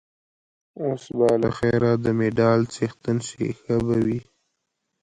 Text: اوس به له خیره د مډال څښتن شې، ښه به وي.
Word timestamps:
اوس 0.83 1.03
به 1.17 1.29
له 1.41 1.49
خیره 1.57 1.91
د 2.03 2.05
مډال 2.19 2.61
څښتن 2.73 3.17
شې، 3.27 3.47
ښه 3.59 3.75
به 3.85 3.97
وي. 4.05 4.21